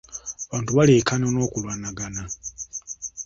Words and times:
Abantu 0.47 0.71
baleekaana 0.77 1.27
n'okulwanagana. 1.31 2.21